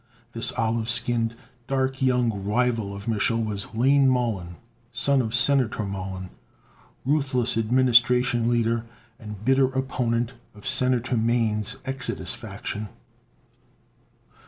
[0.31, 1.35] This olive skinned,
[1.67, 4.55] dark young rival of Mich'l was Lane Mollon,
[4.91, 6.31] son of Senator Mollon,
[7.05, 8.83] ruthless administration leader
[9.19, 12.89] and bitter opponent of Senator Mane's Exodus faction.